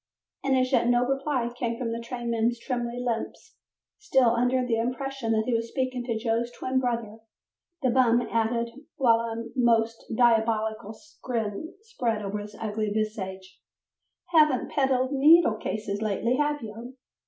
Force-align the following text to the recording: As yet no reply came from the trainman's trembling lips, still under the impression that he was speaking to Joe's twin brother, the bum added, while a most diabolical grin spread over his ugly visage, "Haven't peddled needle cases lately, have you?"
As 0.43 0.71
yet 0.71 0.87
no 0.87 1.05
reply 1.05 1.47
came 1.55 1.77
from 1.77 1.91
the 1.91 1.99
trainman's 2.01 2.57
trembling 2.57 3.05
lips, 3.05 3.55
still 3.99 4.31
under 4.31 4.65
the 4.65 4.79
impression 4.79 5.31
that 5.33 5.45
he 5.45 5.53
was 5.53 5.67
speaking 5.67 6.03
to 6.05 6.17
Joe's 6.17 6.51
twin 6.51 6.79
brother, 6.79 7.19
the 7.83 7.91
bum 7.91 8.19
added, 8.23 8.71
while 8.95 9.19
a 9.19 9.45
most 9.55 10.03
diabolical 10.15 10.95
grin 11.21 11.75
spread 11.83 12.23
over 12.23 12.39
his 12.39 12.55
ugly 12.59 12.89
visage, 12.89 13.61
"Haven't 14.29 14.71
peddled 14.71 15.11
needle 15.11 15.57
cases 15.57 16.01
lately, 16.01 16.37
have 16.37 16.63
you?" 16.63 16.97